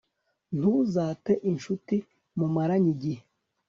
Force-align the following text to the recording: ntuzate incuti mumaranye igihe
ntuzate 0.57 1.33
incuti 1.49 1.95
mumaranye 2.37 2.89
igihe 2.95 3.21